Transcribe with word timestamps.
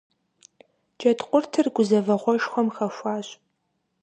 Джэдкъуртыр 0.97 1.67
гузэвэгъуэшхуэм 1.75 2.67
хэхуащ. 2.75 3.27